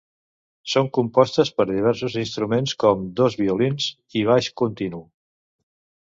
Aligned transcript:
Són 0.71 0.87
compostes 0.97 1.51
per 1.57 1.65
a 1.65 1.67
diversos 1.71 2.15
instruments, 2.21 2.73
com 2.83 3.03
dos 3.19 3.37
violins 3.41 3.89
i 4.23 4.23
baix 4.31 4.49
continu. 4.63 5.03